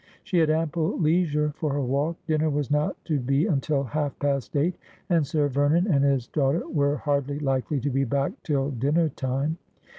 She 0.23 0.39
had 0.39 0.49
ample 0.49 0.97
leisure 0.99 1.51
for 1.55 1.73
her 1.73 1.79
walk. 1.83 2.17
Dinner 2.25 2.49
was 2.49 2.71
not 2.71 2.97
to 3.05 3.19
be 3.19 3.45
until 3.45 3.83
half 3.83 4.17
past 4.17 4.55
eight, 4.55 4.73
and 5.11 5.27
Sir 5.27 5.47
Vernon 5.47 5.85
and 5.85 6.03
his 6.03 6.25
daughter 6.25 6.67
were 6.67 6.97
hardly 6.97 7.37
likely 7.37 7.79
to 7.81 7.89
be 7.91 8.03
back 8.03 8.31
till 8.41 8.71
dinner 8.71 9.09
time. 9.09 9.59